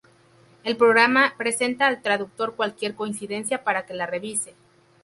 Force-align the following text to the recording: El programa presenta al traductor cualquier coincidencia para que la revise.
El 0.63 0.77
programa 0.77 1.35
presenta 1.37 1.85
al 1.85 2.01
traductor 2.01 2.55
cualquier 2.55 2.95
coincidencia 2.95 3.63
para 3.63 3.85
que 3.85 3.93
la 3.93 4.07
revise. 4.07 4.55